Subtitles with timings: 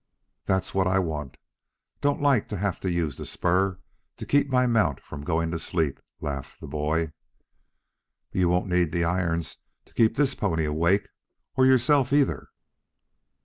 [0.47, 1.37] "That's what I want.
[2.01, 3.77] Don't like to have to use the spur
[4.17, 7.11] to keep my mount from going to sleep," laughed the boy.
[8.31, 11.07] "You won't need the irons to keep this pony awake
[11.55, 12.49] or yerself either."